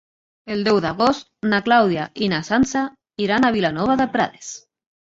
El 0.53 0.63
deu 0.67 0.79
d'agost 0.85 1.29
na 1.51 1.59
Clàudia 1.69 2.07
i 2.23 2.33
na 2.33 2.41
Sança 2.49 2.85
iran 3.29 3.49
a 3.49 3.55
Vilanova 3.61 4.03
de 4.05 4.13
Prades. 4.19 4.55